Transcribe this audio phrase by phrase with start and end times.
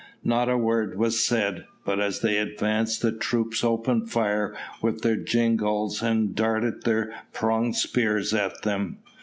[0.23, 5.15] Not a word was said; but as they advanced the troops opened fire with their
[5.15, 8.97] jingalls and darted their pronged spears at them.